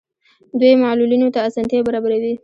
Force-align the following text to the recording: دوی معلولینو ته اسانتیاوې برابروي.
دوی 0.59 0.73
معلولینو 0.83 1.33
ته 1.33 1.39
اسانتیاوې 1.47 1.85
برابروي. 1.87 2.33